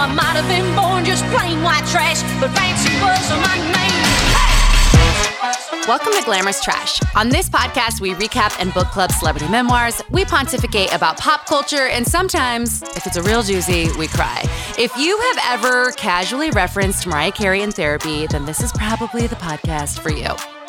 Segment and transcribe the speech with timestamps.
[0.00, 3.90] I might have been born just plain white trash, but fancy was my name.
[5.86, 7.00] Welcome to Glamorous Trash.
[7.14, 10.00] On this podcast, we recap and book club celebrity memoirs.
[10.08, 14.42] We pontificate about pop culture, and sometimes, if it's a real doozy, we cry.
[14.78, 19.36] If you have ever casually referenced Mariah Carey in therapy, then this is probably the
[19.36, 20.59] podcast for you.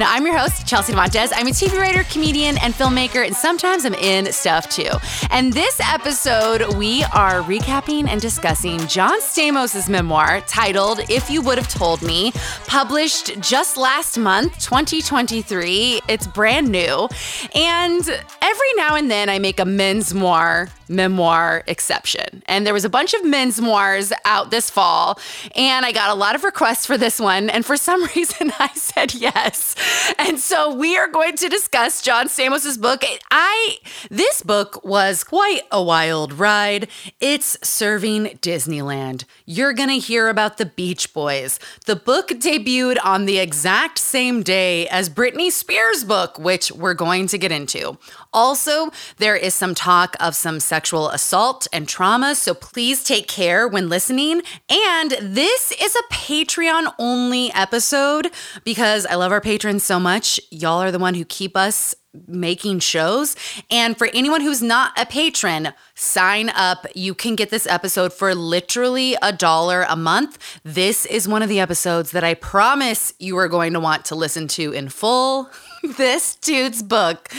[0.00, 1.30] Now, I'm your host, Chelsea Devantez.
[1.34, 4.88] I'm a TV writer, comedian, and filmmaker, and sometimes I'm in stuff too.
[5.28, 11.58] And this episode, we are recapping and discussing John Stamos' memoir titled If You Would
[11.58, 12.32] Have Told Me,
[12.66, 16.00] published just last month, 2023.
[16.08, 17.06] It's brand new.
[17.54, 18.08] And
[18.40, 22.42] every now and then I make a men's memoir memoir exception.
[22.46, 25.18] And there was a bunch of men's memoirs out this fall,
[25.54, 27.48] and I got a lot of requests for this one.
[27.48, 29.76] And for some reason, I said yes.
[30.18, 33.02] And so we are going to discuss John Stamos's book.
[33.30, 33.78] I
[34.10, 36.88] this book was quite a wild ride.
[37.20, 39.24] It's serving Disneyland.
[39.46, 41.58] You're going to hear about the Beach Boys.
[41.86, 47.26] The book debuted on the exact same day as Britney Spears' book, which we're going
[47.28, 47.98] to get into.
[48.32, 53.66] Also, there is some talk of some sexual assault and trauma, so please take care
[53.66, 54.42] when listening.
[54.68, 58.30] And this is a Patreon only episode
[58.64, 60.40] because I love our patrons so much.
[60.50, 61.94] Y'all are the one who keep us
[62.26, 63.36] making shows.
[63.70, 66.86] And for anyone who's not a patron, sign up.
[66.94, 70.60] You can get this episode for literally a dollar a month.
[70.64, 74.14] This is one of the episodes that I promise you are going to want to
[74.14, 75.50] listen to in full.
[75.82, 77.32] this dude's book.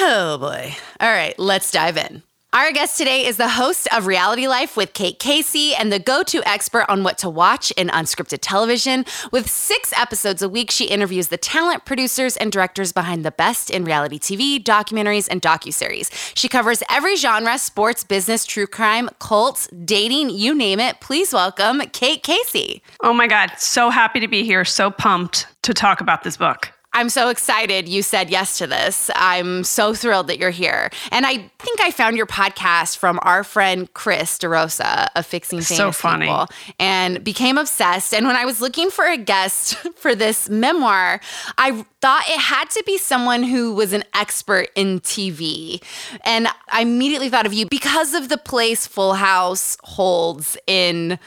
[0.00, 0.76] Oh boy.
[1.00, 2.22] All right, let's dive in.
[2.52, 6.24] Our guest today is the host of Reality Life with Kate Casey and the go
[6.24, 9.04] to expert on what to watch in unscripted television.
[9.30, 13.70] With six episodes a week, she interviews the talent, producers, and directors behind the best
[13.70, 16.10] in reality TV, documentaries, and docuseries.
[16.36, 20.98] She covers every genre sports, business, true crime, cults, dating, you name it.
[21.00, 22.82] Please welcome Kate Casey.
[23.00, 24.64] Oh my God, so happy to be here.
[24.64, 26.72] So pumped to talk about this book.
[26.92, 29.10] I'm so excited you said yes to this.
[29.14, 30.90] I'm so thrilled that you're here.
[31.12, 35.76] And I think I found your podcast from our friend Chris DeRosa of Fixing Famous
[35.76, 36.26] so funny.
[36.26, 36.48] People
[36.80, 38.12] and became obsessed.
[38.12, 41.20] And when I was looking for a guest for this memoir,
[41.58, 45.82] I thought it had to be someone who was an expert in TV.
[46.24, 51.20] And I immediately thought of you because of the place Full House holds in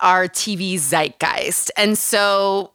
[0.00, 1.70] our TV zeitgeist.
[1.76, 2.73] And so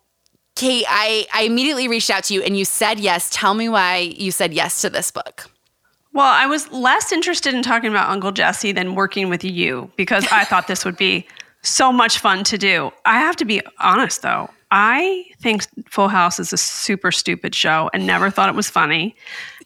[0.60, 3.30] Kate, I, I immediately reached out to you and you said yes.
[3.32, 5.50] Tell me why you said yes to this book.
[6.12, 10.28] Well, I was less interested in talking about Uncle Jesse than working with you because
[10.34, 11.26] I thought this would be
[11.62, 12.92] so much fun to do.
[13.06, 17.90] I have to be honest though, I think Full House is a super stupid show
[17.94, 19.16] and never thought it was funny.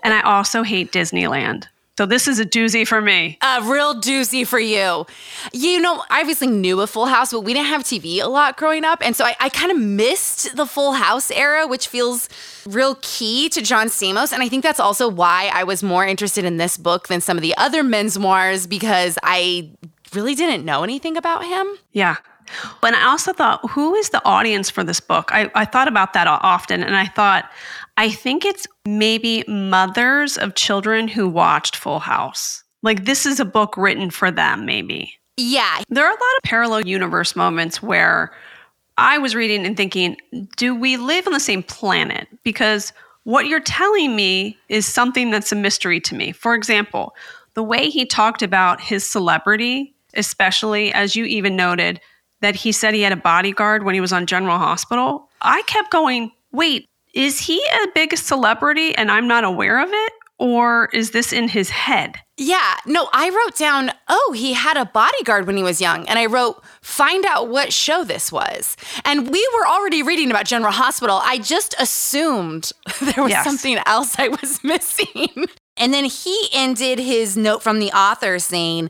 [0.04, 1.66] And I also hate Disneyland.
[1.96, 3.38] So this is a doozy for me.
[3.44, 5.06] A real doozy for you.
[5.52, 8.58] You know, I obviously knew a Full House, but we didn't have TV a lot
[8.58, 9.06] growing up.
[9.06, 12.30] And so I, I kind of missed the Full House era, which feels
[12.66, 14.34] real key to John Stamos.
[14.34, 17.38] And I think that's also why I was more interested in this book than some
[17.38, 19.70] of the other memoirs because I
[20.16, 21.68] really didn't know anything about him.
[21.92, 22.16] Yeah.
[22.82, 25.30] And I also thought, who is the audience for this book?
[25.32, 26.84] I, I thought about that often.
[26.84, 27.50] And I thought,
[27.98, 32.64] I think it's maybe mothers of children who watched Full House.
[32.82, 35.14] Like, this is a book written for them, maybe.
[35.38, 35.82] Yeah.
[35.90, 38.34] There are a lot of parallel universe moments where
[38.98, 40.18] I was reading and thinking,
[40.58, 42.28] do we live on the same planet?
[42.44, 42.94] Because
[43.24, 46.32] what you're telling me is something that's a mystery to me.
[46.32, 47.16] For example,
[47.54, 52.02] the way he talked about his celebrity, especially as you even noted,
[52.44, 55.30] that he said he had a bodyguard when he was on General Hospital.
[55.42, 60.14] I kept going, wait, is he a big celebrity and I'm not aware of it?
[60.40, 62.16] Or is this in his head?
[62.38, 66.08] Yeah, no, I wrote down, oh, he had a bodyguard when he was young.
[66.10, 68.76] And I wrote, find out what show this was.
[69.06, 71.22] And we were already reading about General Hospital.
[71.24, 73.46] I just assumed there was Yes.
[73.46, 75.30] something else I was missing.
[75.78, 78.90] and then he ended his note from the author saying,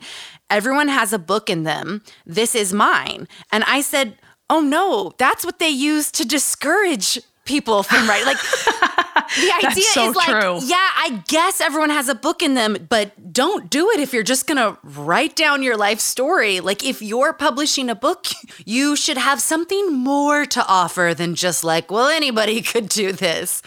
[0.53, 2.03] everyone has a book in them.
[2.25, 3.27] This is mine.
[3.51, 4.17] And I said,
[4.49, 8.27] oh no, that's what they use to discourage people from writing.
[8.27, 8.37] Like,
[9.35, 10.59] the idea so is like, true.
[10.63, 14.23] yeah, I guess everyone has a book in them, but don't do it if you're
[14.23, 16.59] just gonna write down your life story.
[16.59, 18.27] Like, if you're publishing a book,
[18.65, 23.61] you should have something more to offer than just like, well, anybody could do this.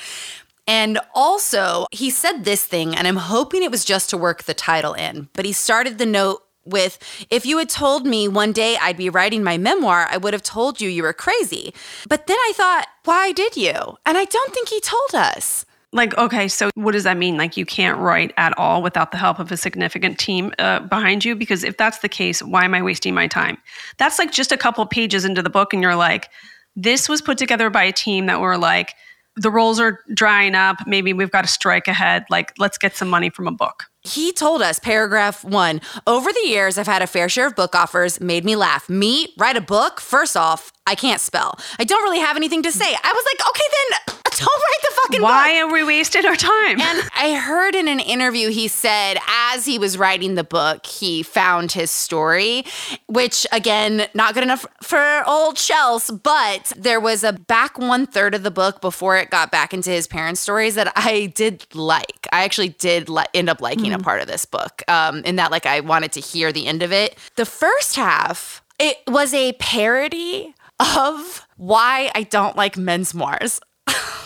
[0.69, 4.55] And also, he said this thing, and I'm hoping it was just to work the
[4.55, 6.99] title in, but he started the note with
[7.31, 10.43] If you had told me one day I'd be writing my memoir, I would have
[10.43, 11.73] told you you were crazy.
[12.09, 13.99] But then I thought, why did you?
[14.05, 15.65] And I don't think he told us.
[15.93, 17.37] Like, okay, so what does that mean?
[17.37, 21.25] Like, you can't write at all without the help of a significant team uh, behind
[21.25, 21.35] you?
[21.35, 23.57] Because if that's the case, why am I wasting my time?
[23.97, 26.29] That's like just a couple pages into the book, and you're like,
[26.75, 28.95] this was put together by a team that were like,
[29.37, 30.79] the roles are drying up.
[30.87, 32.25] Maybe we've got to strike ahead.
[32.31, 33.85] Like, let's get some money from a book.
[34.03, 37.75] He told us, paragraph one, over the years, I've had a fair share of book
[37.75, 38.89] offers, made me laugh.
[38.89, 40.01] Me, write a book?
[40.01, 41.59] First off, I can't spell.
[41.79, 42.85] I don't really have anything to say.
[42.87, 45.29] I was like, okay, then don't write the fucking book.
[45.29, 46.81] Why are we wasting our time?
[46.81, 51.23] And I heard in an interview he said as he was writing the book, he
[51.23, 52.65] found his story,
[53.07, 58.35] which again, not good enough for old shells, but there was a back one third
[58.35, 62.27] of the book before it got back into his parents' stories that I did like.
[62.33, 65.51] I actually did li- end up liking a part of this book, um, in that
[65.51, 67.17] like I wanted to hear the end of it.
[67.37, 73.15] The first half, it was a parody of why I don't like men's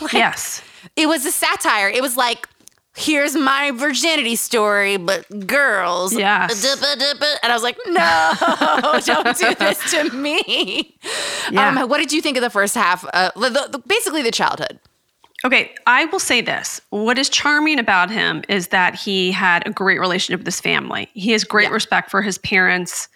[0.13, 0.13] moirs.
[0.15, 0.63] yes.
[0.97, 1.89] it was a satire.
[1.89, 2.49] It was like,
[2.97, 6.13] here's my virginity story, but girls.
[6.15, 6.49] Yeah.
[6.51, 10.97] And I was like, no, don't do this to me.
[11.51, 11.83] Yeah.
[11.83, 13.05] Um, what did you think of the first half?
[13.13, 14.79] Uh, the, the, basically, the childhood.
[15.43, 16.83] Okay, I will say this.
[16.91, 21.09] What is charming about him is that he had a great relationship with his family.
[21.15, 21.75] He has great Yeah.
[21.75, 23.09] respect for his parents.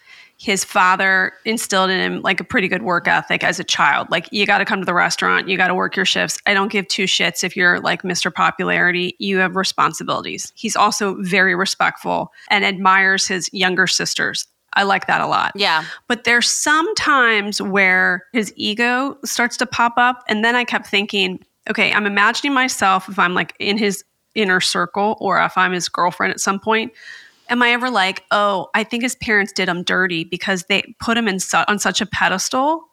[0.45, 4.11] His father instilled in him like a pretty good work ethic as a child.
[4.11, 6.39] Like, you got to come to the restaurant, you got to work your shifts.
[6.45, 8.33] I don't give two shits if you're like Mr.
[8.33, 9.17] Popularity.
[9.19, 10.53] You have responsibilities.
[10.55, 14.47] He's also very respectful and admires his younger sisters.
[14.75, 15.53] I like that a lot.
[15.55, 15.83] Yeah.
[16.09, 20.25] But there's some times where his ego starts to pop up.
[20.29, 24.05] And then I kept thinking, okay, I'm imagining myself if I'm like in his
[24.35, 26.93] inner circle or if I'm his girlfriend at some point.
[27.51, 31.17] Am I ever like, oh, I think his parents did him dirty because they put
[31.17, 32.89] him in su- on such a pedestal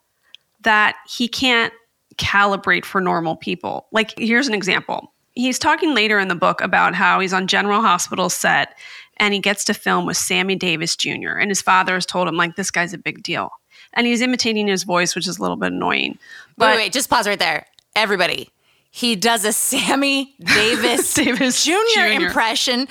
[0.62, 1.74] that he can't
[2.17, 3.88] calibrate for normal people?
[3.91, 5.13] Like, here's an example.
[5.34, 8.75] He's talking later in the book about how he's on General Hospital set
[9.17, 11.38] and he gets to film with Sammy Davis Jr.
[11.39, 13.51] And his father has told him, like, this guy's a big deal.
[13.93, 16.17] And he's imitating his voice, which is a little bit annoying.
[16.58, 17.65] Wait, wait, wait, just pause right there.
[17.96, 18.50] Everybody,
[18.89, 21.72] he does a Sammy Davis, Davis Jr.
[21.93, 22.01] Jr..
[22.24, 22.88] impression.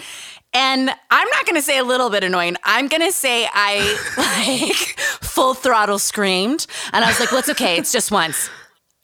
[0.52, 2.56] And I'm not going to say a little bit annoying.
[2.64, 6.66] I'm going to say I like full throttle screamed.
[6.92, 7.76] And I was like, well, it's okay.
[7.76, 8.50] It's just once.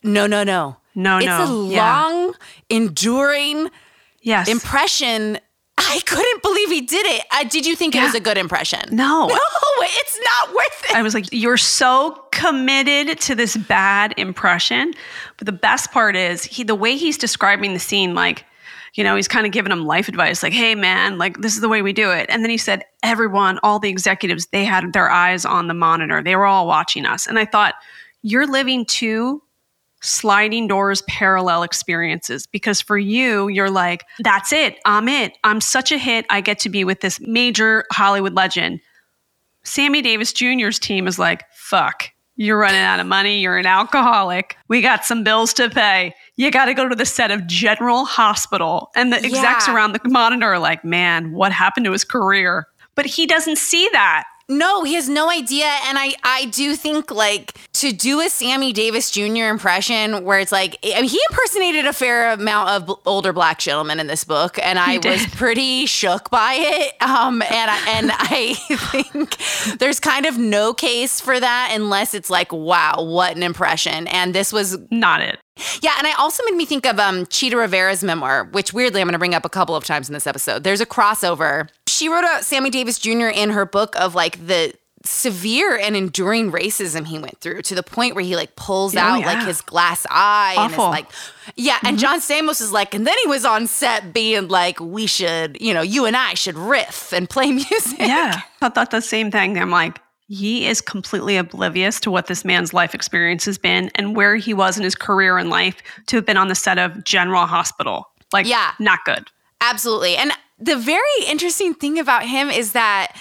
[0.03, 0.77] No, no, no.
[0.93, 1.41] No, it's no.
[1.41, 2.03] It's a Yeah.
[2.03, 2.33] long,
[2.69, 3.69] enduring
[4.21, 4.47] Yes.
[4.49, 5.39] impression.
[5.77, 7.23] I couldn't believe he did it.
[7.31, 8.81] Uh, did you think it was a good impression?
[8.91, 9.27] No.
[9.79, 10.95] No, it's not worth it.
[10.95, 14.91] I was like, you're so committed to this bad impression.
[15.37, 18.43] But the best part is he the way he's describing the scene, like,
[18.97, 21.61] you know, he's kind of giving him life advice, like, hey man, like this is
[21.61, 22.25] the way we do it.
[22.29, 26.23] And then he said, everyone, all the executives, they had their eyes on the monitor.
[26.23, 27.27] They were all watching us.
[27.27, 27.75] And I thought,
[28.23, 29.43] you're living two
[30.01, 35.91] sliding doors parallel experiences because for you you're like that's it i'm it i'm such
[35.91, 38.79] a hit i get to be with this major hollywood legend
[39.63, 43.39] sammy davis jr's team is like fuck you're running out of money.
[43.41, 44.55] You're an alcoholic.
[44.67, 46.13] We got some bills to pay.
[46.35, 48.89] You got to go to the set of general hospital.
[48.95, 49.73] And the execs Yeah.
[49.75, 52.67] around the monitor are like man what happened to his career?
[52.95, 55.65] But he doesn't see that No, he has no idea.
[55.85, 59.49] And I, I do think like to do a Sammy Davis Jr.
[59.49, 63.59] impression where it's like, I mean, he impersonated a fair amount of b- older black
[63.59, 66.93] gentlemen in this book, and I was pretty shook by it.
[67.01, 69.37] Um, and I, and I think
[69.79, 74.07] there's kind of no case for that unless it's like, wow, what an impression.
[74.07, 75.39] And this was not it
[75.81, 79.07] yeah, and I also made me think of um, Chita Rivera's memoir, which weirdly I'm
[79.07, 80.63] going to bring up a couple of times in this episode.
[80.63, 81.69] There's a crossover.
[81.97, 83.27] She wrote about Sammy Davis Jr.
[83.27, 84.73] in her book of like the
[85.03, 88.99] severe and enduring racism he went through to the point where he like pulls Oh,
[88.99, 89.25] out yeah.
[89.25, 91.05] like his glass eye and is like,
[91.55, 91.77] yeah.
[91.83, 92.01] And mm-hmm.
[92.01, 95.73] John Stamos is like, and then he was on set being like, we should, you
[95.73, 97.99] know, you and I should riff and play music.
[97.99, 98.41] Yeah.
[98.61, 99.57] I thought the same thing.
[99.57, 104.13] I'm like, he is completely oblivious to what this man's life experience has been and
[104.13, 107.03] where he was in his career and life to have been on the set of
[107.05, 108.09] General Hospital.
[108.33, 108.73] Like, Yeah.
[108.77, 109.29] not good.
[109.61, 110.17] Absolutely.
[110.17, 113.15] And the very interesting thing about him is that,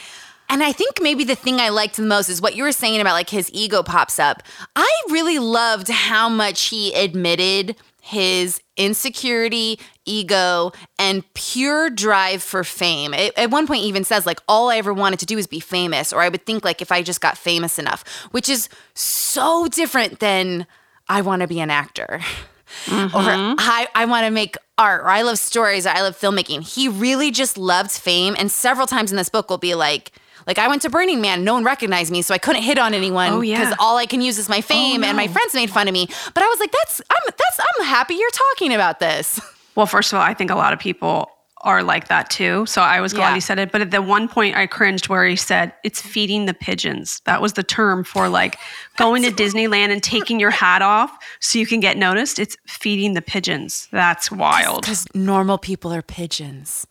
[0.49, 3.01] and I think maybe the thing I liked the most is what you were saying
[3.01, 4.43] about like his ego pops up.
[4.75, 13.13] I really loved how much he admitted his insecurity, ego, and pure drive for fame.
[13.13, 15.49] It, at one point, he even says, like, all I ever wanted to do is
[15.49, 18.69] be famous, or I would think, like, if I just got famous enough, which is
[18.95, 20.69] so different than
[21.09, 22.21] I want to be an actor.
[22.89, 23.55] or mm-hmm.
[23.59, 26.63] I, I want to make art or I love stories or I love filmmaking.
[26.63, 28.37] He really just loved fame.
[28.39, 30.13] And several times in this book will be like,
[30.47, 32.95] like I went to Burning Man, no one recognized me, so I couldn't hit on
[32.95, 33.77] anyone Oh, because yeah.
[33.81, 36.07] all I can use is my oh, fame, and my friends made fun of me.
[36.35, 39.41] But I was like, that's I'm that's I'm happy you're talking about this.
[39.75, 41.31] Well, first of all, I think a lot of people
[41.67, 42.65] are like that too.
[42.67, 43.35] So I was glad Yeah.
[43.35, 43.71] he said it.
[43.73, 47.21] But at the one point, I cringed where he said, it's feeding the pigeons.
[47.25, 48.57] That was the term for like
[48.97, 52.39] going to Disneyland and taking your hat off so you can get noticed.
[52.39, 53.89] It's feeding the pigeons.
[53.93, 54.83] That's wild.
[54.83, 56.87] Because normal people are pigeons.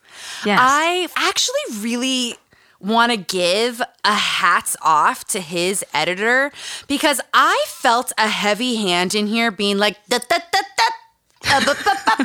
[0.45, 0.59] Yes.
[0.61, 2.35] I actually really
[2.81, 6.51] want to give a hats off to his editor
[6.87, 11.59] because I felt a heavy hand in here being like, "Da, da, da, da, uh,
[11.61, 12.24] bu- bu- bu-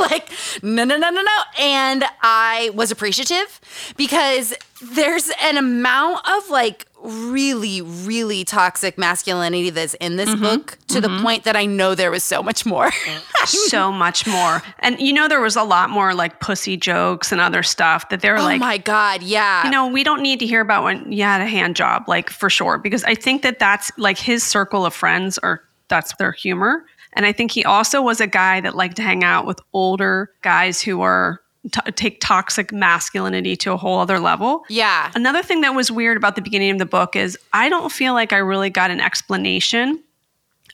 [0.10, 0.30] like,
[0.62, 1.42] no, no, no, no, no.
[1.58, 3.60] And I was appreciative
[3.96, 10.42] because there's an amount of like really, really toxic masculinity that's in this mm-hmm.
[10.42, 11.22] book to the mm-hmm.
[11.22, 12.90] point that I know there was so much more.
[13.44, 14.62] so much more.
[14.80, 18.20] And you know, there was a lot more like pussy jokes and other stuff that
[18.20, 19.22] they're oh like, oh my God.
[19.22, 19.64] Yeah.
[19.64, 22.30] you know, we don't need to hear about when you had a hand job, like
[22.30, 26.32] for sure, because I think that that's like his circle of friends or that's their
[26.32, 26.84] humor.
[27.14, 30.30] And I think he also was a guy that liked to hang out with older
[30.42, 31.40] guys who are
[31.70, 34.64] t- take toxic masculinity to a whole other level.
[34.68, 35.10] yeah.
[35.14, 38.14] Another thing that was weird about the beginning of the book is I don't feel
[38.14, 40.02] like I really got an explanation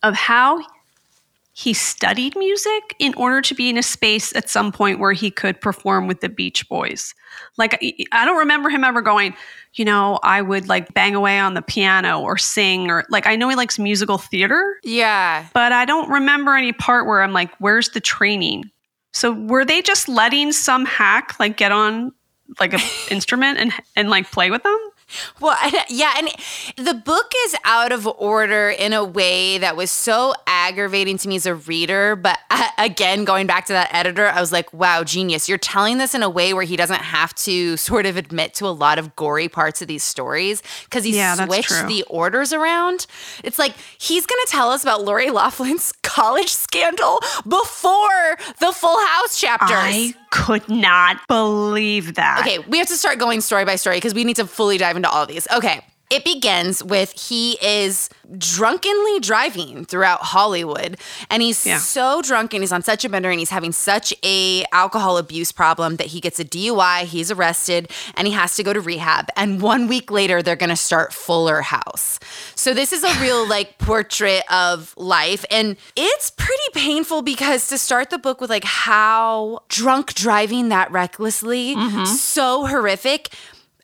[0.02, 0.60] of how
[1.58, 5.30] he studied music in order to be in a space at some point where he
[5.30, 7.14] could perform with the Beach Boys.
[7.56, 7.78] Like,
[8.12, 9.34] I- don't remember him ever going,
[9.72, 13.36] you know, I would like bang away on the piano or sing, or like, I
[13.36, 15.46] know he likes musical theater, Yeah.
[15.54, 18.70] but I don't remember any part where I'm like, where's the training?
[19.14, 22.12] So were they just letting some hack like get on
[22.60, 24.78] like an instrument and and like play with them?
[25.40, 25.56] Well,
[25.88, 26.28] yeah, and
[26.76, 31.36] the book is out of order in a way that was so aggravating to me
[31.36, 32.16] as a reader.
[32.16, 35.48] But uh, again, going back to that editor, I was like, wow, genius.
[35.48, 38.66] You're telling this in a way where he doesn't have to sort of admit to
[38.66, 43.06] a lot of gory parts of these stories because he Yeah, switched the orders around.
[43.44, 48.98] It's like he's going to tell us about Lori Laughlin's college scandal before the Full
[49.06, 49.68] House chapters.
[49.70, 52.40] I could not believe that.
[52.40, 54.96] Okay, we have to start going story by story because we need to fully dive
[54.96, 55.46] into all of these.
[55.54, 55.82] Okay.
[56.08, 58.08] It begins with he is
[58.38, 60.98] drunkenly driving throughout Hollywood
[61.30, 61.78] and he's Yeah.
[61.78, 65.50] so drunk and he's on such a bender and he's having such a alcohol abuse
[65.52, 69.28] problem that he gets a DUI, he's arrested and he has to go to rehab
[69.36, 72.20] and 1 week later they're going to start Fuller House.
[72.54, 77.78] So this is a real like portrait of life and it's pretty painful because to
[77.78, 82.04] start the book with like how drunk driving that recklessly mm-hmm.
[82.04, 83.30] so horrific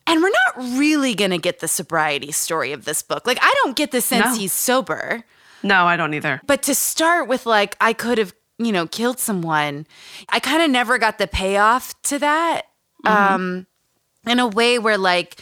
[0.06, 3.26] and we're not really going to get the sobriety story of this book.
[3.26, 4.34] Like, I don't get the sense No.
[4.34, 5.24] he's sober.
[5.62, 6.40] No, I don't either.
[6.46, 9.86] But to start with, like, I could have, you know, killed someone,
[10.28, 12.62] I kind of never got the payoff to that.
[13.04, 13.66] Um,
[14.26, 15.40] in a way where, like,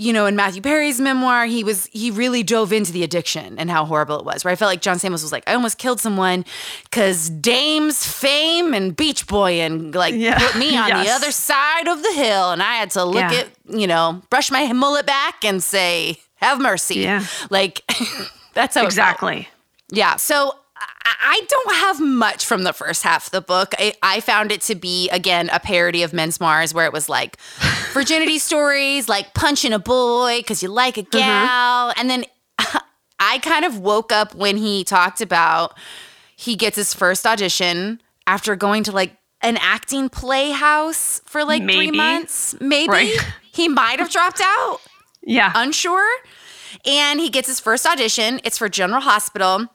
[0.00, 3.70] you know, in Matthew Perry's memoir, he was he really dove into the addiction and
[3.70, 4.44] how horrible it was.
[4.44, 6.44] Where I felt like John Stamos was like, I almost killed someone
[6.84, 10.38] because Dame's fame and Beach Boy and like Yeah.
[10.38, 13.32] put me on the other side of the hill, and I had to look Yeah.
[13.40, 17.24] at you know, brush my mullet back and say, "Have mercy." Yeah.
[17.50, 17.82] like
[18.54, 18.84] that's how.
[18.86, 19.48] Exactly.
[19.90, 20.16] Yeah.
[20.16, 23.74] So I- don't have much from the first half of the book.
[23.78, 27.08] I, I found it to be, again, a parody of Men's Mars, where it was
[27.08, 27.40] like
[27.92, 31.18] virginity stories, like punching a boy because you like a mm-hmm.
[31.18, 31.92] gal.
[31.96, 32.24] And then
[33.20, 35.76] I kind of woke up when he talked about
[36.36, 41.90] he gets his first audition after going to like an acting playhouse for like three
[41.90, 42.54] months.
[42.60, 42.90] Maybe.
[42.90, 43.16] Right.
[43.52, 44.78] He might have dropped out
[45.22, 45.50] Yeah.
[45.56, 46.08] unsure.
[46.86, 48.40] And he gets his first audition.
[48.44, 49.66] It's for General Hospital.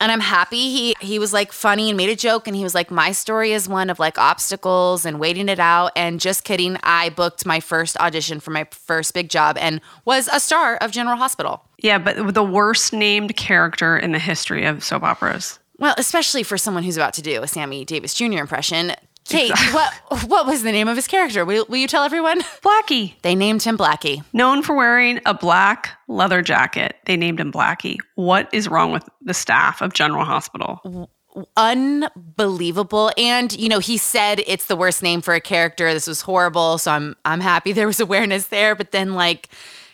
[0.00, 2.74] And I'm happy he he was like funny and made a joke and he was
[2.74, 6.76] like my story is one of like obstacles and waiting it out and just kidding
[6.82, 10.90] I booked my first audition for my first big job and was a star of
[10.90, 11.62] General Hospital.
[11.78, 15.58] yeah, but the worst named character in the history of soap operas.
[15.78, 18.38] Well, especially for someone who's about to do a Sammy Davis Jr.
[18.38, 18.92] impression.
[19.28, 19.92] Kate, what
[20.26, 21.44] what was the name of his character?
[21.44, 22.40] Will, will you tell everyone?
[22.62, 23.14] Blackie.
[23.22, 24.24] They named him Blackie.
[24.32, 27.98] Known for wearing a black leather jacket, they named him Blackie.
[28.14, 31.10] What is wrong with the staff of General Hospital?
[31.56, 36.22] unbelievable and you know he said it's the worst name for a character this was
[36.22, 39.48] horrible so i'm i'm happy there was awareness there but then like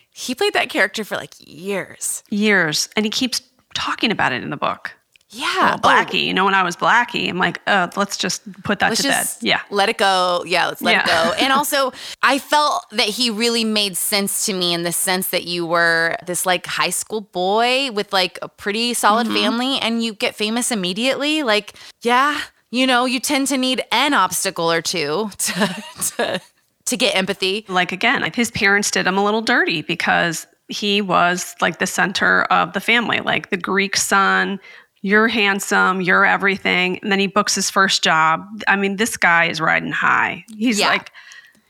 [0.09, 2.87] he played that character for like years Years.
[2.95, 3.41] And he keeps
[3.73, 4.94] talking about it in the book.
[5.35, 6.23] Yeah Oh, Blackie.
[6.25, 9.07] You know, when I was Blackie, I'm like, uh, let's just put that let's to
[9.09, 9.27] bed.
[9.41, 9.61] Yeah.
[9.69, 11.03] let it go yeah let's let Yeah.
[11.03, 11.91] it go and also
[12.23, 16.15] i felt that he really made sense to me in the sense that you were
[16.25, 19.35] this like high school boy with like a pretty solid Mm-hmm.
[19.35, 22.39] family and you get famous immediately like yeah
[22.71, 25.83] you know you tend to need an obstacle or two to
[26.17, 26.41] to,
[26.85, 31.01] to get empathy like again, like his parents did him a little dirty because he
[31.01, 34.59] was like the center of the family, like the Greek son.
[35.05, 36.97] You're handsome, you're everything.
[37.03, 38.43] And then he books his first job.
[38.67, 40.43] I mean, this guy is riding high.
[40.57, 40.87] He's Yeah.
[40.89, 41.11] like,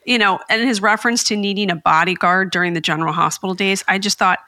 [0.05, 3.97] you know, and his reference to needing a bodyguard during the general hospital days, I
[3.97, 4.39] just thought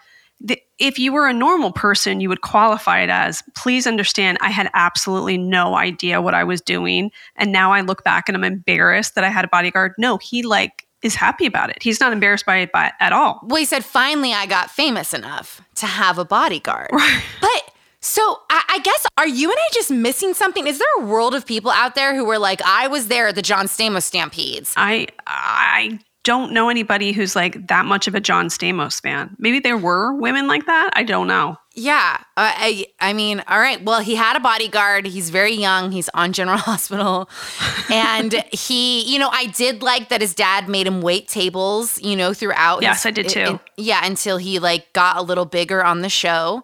[0.47, 4.51] th- if you were a normal person, you would qualify it as please understand, I
[4.51, 7.11] had absolutely no idea what I was doing.
[7.35, 9.95] And now I look back and I'm embarrassed that I had a bodyguard.
[9.97, 11.83] No, he like is happy about it.
[11.83, 13.41] He's not embarrassed by it by, at all.
[13.43, 16.89] Well, he said, finally, I got famous enough to have a bodyguard.
[16.93, 17.21] Right.
[17.41, 17.73] But
[18.07, 20.65] so I, I guess, are you and I just missing something?
[20.67, 23.35] Is there a world of people out there who were like, I was there at
[23.35, 24.73] the John Stamos Stampedes?
[24.77, 29.33] I I don't know anybody who's like that much of a John Stamos fan.
[29.39, 30.89] Maybe there were women like that.
[30.93, 31.55] I don't know.
[31.73, 32.17] Yeah.
[32.35, 33.81] Uh, I, I mean, all right.
[33.85, 35.05] Well, he had a bodyguard.
[35.05, 35.91] He's very young.
[35.91, 37.29] He's on General Hospital.
[37.89, 42.15] And he, you know, I did like that his dad made him wait tables, you
[42.15, 42.81] know, throughout.
[42.81, 43.39] Yes, his- I did too.
[43.39, 46.63] in- yeah, until he like got a little bigger on the show.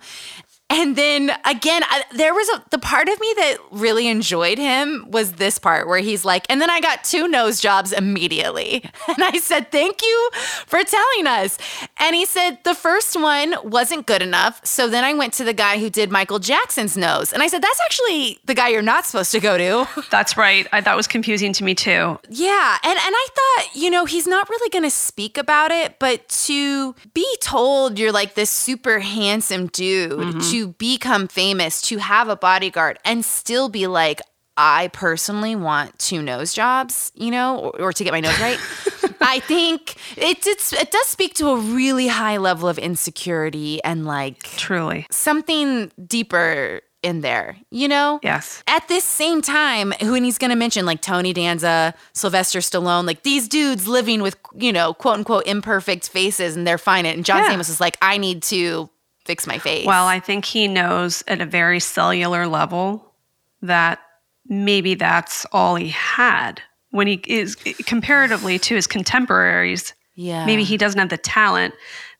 [0.73, 5.05] And then again, I, there was a, the part of me that really enjoyed him
[5.09, 8.83] was this part where he's like, and then I got two nose jobs immediately.
[9.13, 10.29] And I said, thank you
[10.65, 11.59] for telling us.
[11.97, 14.65] And he said, the first one wasn't good enough.
[14.65, 17.31] So then I went to the guy who did Michael Jackson's nose.
[17.31, 19.87] And I said, that's actually the guy you're not supposed to go to.
[20.09, 20.67] That's right.
[20.71, 22.19] I, that was confusing to me too.
[22.29, 25.99] Yeah, and and I thought, you know, he's not really going to speak about it,
[25.99, 30.39] but to be told you're like this super handsome dude, mm-hmm.
[30.51, 34.21] to become famous, to have a bodyguard and still be like
[34.55, 38.59] I personally want two nose jobs, you know, or, or to get my nose right.
[39.21, 44.05] I think it, it's, it does speak to a really high level of insecurity and
[44.05, 45.07] like Truly.
[45.09, 48.19] something deeper in there, you know?
[48.21, 48.63] Yes.
[48.67, 53.07] At this same time, who and he's going to mention like Tony Danza, Sylvester Stallone,
[53.07, 57.05] like these dudes living with, you know, quote unquote imperfect faces and they're fine.
[57.07, 57.55] And John Yeah.
[57.57, 58.89] Stamos is like, I need to
[59.25, 59.85] fix my face.
[59.85, 63.13] Well, I think he knows at a very cellular level
[63.61, 63.99] that
[64.47, 67.55] maybe that's all he had when he is
[67.85, 69.93] comparatively to his contemporaries.
[70.15, 70.45] yeah.
[70.45, 71.73] Maybe he doesn't have the talent.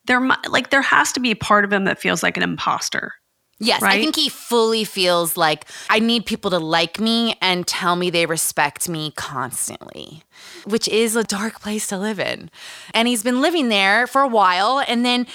[0.05, 3.13] There, like, there has to be a part of him that feels like an imposter.
[3.59, 7.95] Yes, I think he fully feels like I need people to like me and tell
[7.95, 10.23] me they respect me constantly,
[10.65, 12.49] which is a dark place to live in.
[12.93, 14.83] And he's been living there for a while.
[14.85, 15.27] And then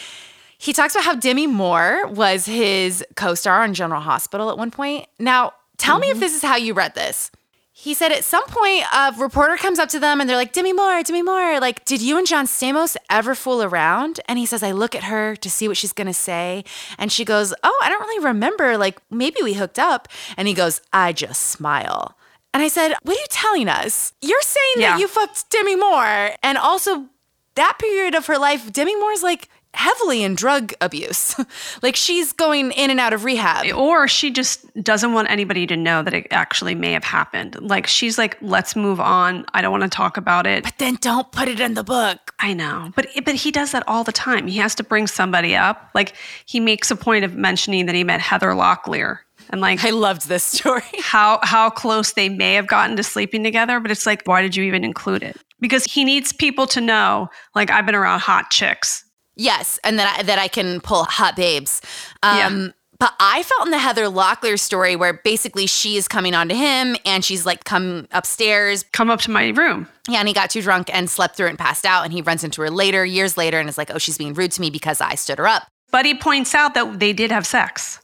[0.58, 4.72] he talks about how Demi Moore was his co star on General Hospital at one
[4.72, 5.06] point.
[5.18, 6.20] Now, tell me if mm-hmm.
[6.20, 7.30] this is how you read this.
[7.72, 10.72] He said at some point a reporter comes up to them and they're like, Demi
[10.72, 14.18] Moore, Demi Moore, like, did you and John Stamos ever fool around?
[14.26, 16.64] And he says, I look at her to see what she's gonna say.
[16.98, 18.76] And she goes, Oh, I don't really remember.
[18.76, 20.08] Like, maybe we hooked up.
[20.36, 22.18] And he goes, I just smile.
[22.52, 24.12] And I said, What are you telling us?
[24.20, 24.94] You're saying Yeah.
[24.94, 27.06] that you fucked Demi Moore and also
[27.54, 31.36] that period of her life, Demi Moore's like heavily in drug abuse.
[31.82, 33.66] like she's going in and out of rehab.
[33.74, 37.56] Or she just doesn't want anybody to know that it actually may have happened.
[37.60, 39.44] Like she's like, let's move on.
[39.54, 40.64] I don't want to talk about it.
[40.64, 42.34] But then don't put it in the book.
[42.38, 42.92] I know.
[42.94, 44.46] But but he does that all the time.
[44.46, 45.90] He has to bring somebody up.
[45.94, 46.14] Like
[46.46, 49.18] he makes a point of mentioning that he met Heather Locklear.
[49.50, 50.82] And like I loved this story.
[51.00, 54.56] How how close they may have gotten to sleeping together, but it's like, why did
[54.56, 55.36] you even include it?
[55.60, 59.04] Because he needs people to know, like I've been around hot chicks
[59.38, 61.80] Yes, and that I, that I can pull hot babes.
[62.22, 62.68] Um, yeah.
[62.98, 66.54] But I felt in the Heather Locklear story where basically she is coming on to
[66.54, 68.84] him and she's like, come upstairs.
[68.92, 69.86] Come up to my room.
[70.08, 72.02] Yeah, and he got too drunk and slept through it and passed out.
[72.02, 74.50] And he runs into her later, years later, and is like, oh, she's being rude
[74.52, 75.68] to me because I stood her up.
[75.92, 78.00] But he points out that they did have sex.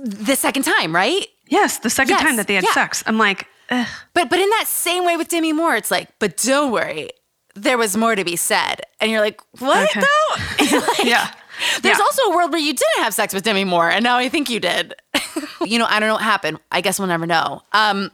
[0.00, 1.26] The second time, right?
[1.48, 2.22] Yes, the second yes.
[2.22, 2.72] time that they had yeah.
[2.72, 3.04] sex.
[3.06, 3.86] I'm like, Ugh.
[4.14, 7.10] But but in that same way with Demi Moore, it's like, but don't worry,
[7.62, 8.82] there was more to be said.
[9.00, 10.00] And you're like, what okay.
[10.00, 10.78] though?
[10.88, 11.30] like, yeah.
[11.82, 12.04] There's yeah.
[12.04, 14.48] also a world where you didn't have sex with Demi Moore, and now I think
[14.48, 14.94] you did.
[15.64, 16.58] you know, I don't know what happened.
[16.72, 17.62] I guess we'll never know.
[17.72, 18.10] Um,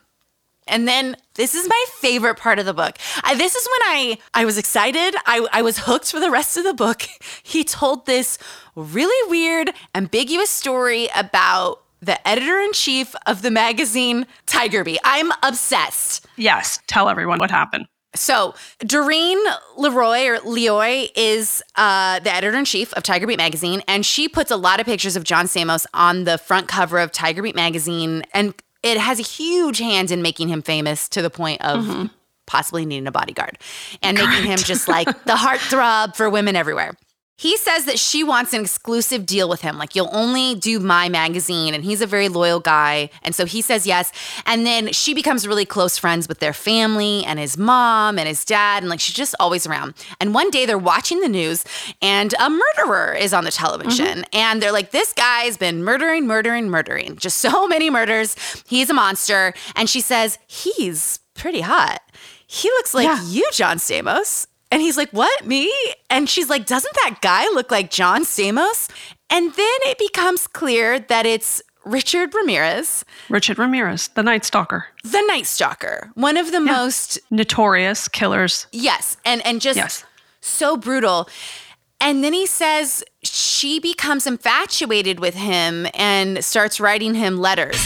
[0.66, 2.98] and then this is my favorite part of the book.
[3.22, 5.14] I, this is when I I was excited.
[5.26, 7.02] I, I was hooked for the rest of the book.
[7.44, 8.36] He told this
[8.74, 14.98] really weird, ambiguous story about the editor in chief of the magazine Tiger Beat.
[15.04, 16.26] I'm obsessed.
[16.36, 17.86] Yes, tell everyone what happened.
[18.16, 19.38] So, Doreen
[19.76, 24.28] Leroy or Leoy is uh, the editor in chief of Tiger Beat magazine, and she
[24.28, 27.54] puts a lot of pictures of John Stamos on the front cover of Tiger Beat
[27.54, 31.84] magazine, and it has a huge hand in making him famous to the point of
[31.84, 32.06] mm-hmm.
[32.46, 33.58] possibly needing a bodyguard
[34.02, 36.94] and making him just like the heartthrob for women everywhere.
[37.38, 39.76] He says that she wants an exclusive deal with him.
[39.76, 41.74] Like, you'll only do my magazine.
[41.74, 43.10] And he's a very loyal guy.
[43.22, 44.10] And so he says yes.
[44.46, 48.42] And then she becomes really close friends with their family and his mom and his
[48.44, 48.82] dad.
[48.82, 49.92] And like, she's just always around.
[50.18, 51.64] And one day they're watching the news
[52.00, 54.06] and a murderer is on the television.
[54.06, 54.22] Mm-hmm.
[54.32, 57.16] And they're like, this guy's been murdering, murdering, murdering.
[57.16, 58.34] Just so many murders.
[58.66, 59.52] He's a monster.
[59.74, 62.00] And she says, he's pretty hot.
[62.46, 63.22] He looks like yeah.
[63.28, 64.46] you, John Stamos.
[64.76, 65.46] And he's like, What?
[65.46, 65.72] Me?
[66.10, 68.90] And she's like, Doesn't that guy look like John Stamos?
[69.30, 73.02] And then it becomes clear that it's Richard Ramirez.
[73.30, 74.84] Richard Ramirez, the Night Stalker.
[75.02, 76.10] The Night Stalker.
[76.12, 76.72] One of the yeah.
[76.72, 78.66] most notorious killers.
[78.70, 79.16] Yes.
[79.24, 80.04] And and just yes.
[80.42, 81.30] so brutal.
[81.98, 87.82] And then he says she becomes infatuated with him and starts writing him letters.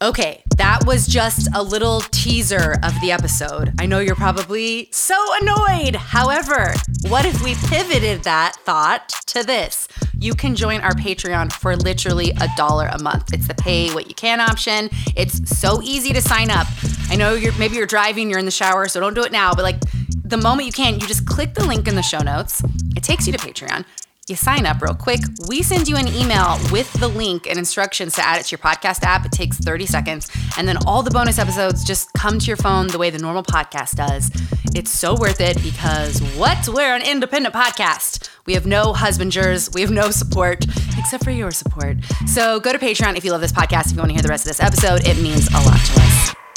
[0.00, 3.72] Okay, that was just a little teaser of the episode.
[3.80, 5.96] I know you're probably so annoyed.
[5.96, 6.72] However,
[7.08, 9.88] what if we pivoted that thought to this?
[10.16, 13.32] You can join our Patreon for literally a dollar a month.
[13.32, 14.88] It's the pay what you can option.
[15.16, 16.68] It's so easy to sign up.
[17.10, 19.52] I know you're maybe you're driving, you're in the shower, so don't do it now,
[19.52, 19.80] but like
[20.22, 22.62] the moment you can, you just click the link in the show notes.
[22.96, 23.84] It takes you to Patreon
[24.28, 25.20] you sign up real quick.
[25.48, 28.58] We send you an email with the link and instructions to add it to your
[28.58, 29.24] podcast app.
[29.24, 30.30] It takes 30 seconds.
[30.56, 33.42] And then all the bonus episodes just come to your phone the way the normal
[33.42, 34.30] podcast does.
[34.74, 36.68] It's so worth it because what?
[36.68, 38.28] We're an independent podcast.
[38.46, 40.64] We have no husbanders, we have no support
[40.98, 41.98] except for your support.
[42.26, 43.86] So go to Patreon if you love this podcast.
[43.86, 46.00] If you want to hear the rest of this episode, it means a lot to
[46.00, 46.47] us.